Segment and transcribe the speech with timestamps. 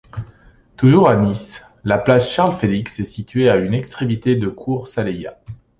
[0.77, 5.37] Toujours à Nice, la place Charles-Félix est située à une extrémité de cours Saleya.